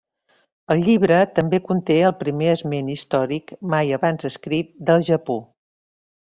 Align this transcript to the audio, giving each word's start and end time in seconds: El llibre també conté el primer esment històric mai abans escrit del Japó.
El 0.75 0.79
llibre 0.87 1.19
també 1.39 1.59
conté 1.67 1.97
el 2.07 2.15
primer 2.23 2.49
esment 2.55 2.91
històric 2.95 3.55
mai 3.77 3.95
abans 4.01 4.29
escrit 4.33 4.77
del 4.91 5.09
Japó. 5.13 5.41